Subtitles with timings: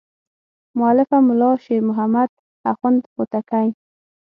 [0.77, 2.29] مؤلفه ملا شیر محمد
[2.71, 3.67] اخوند هوتکی.